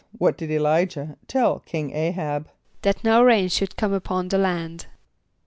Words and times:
= 0.11 0.17
What 0.17 0.35
did 0.35 0.49
[+E] 0.49 0.57
l[=i]´jah 0.57 1.15
tell 1.27 1.59
King 1.59 1.91
[=A]´h[)a]b? 1.91 2.45
=That 2.81 3.03
no 3.03 3.21
rain 3.21 3.49
should 3.49 3.75
come 3.77 3.93
upon 3.93 4.29
the 4.29 4.39
land. 4.39 4.87